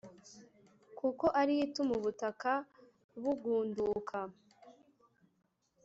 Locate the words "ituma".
1.67-1.91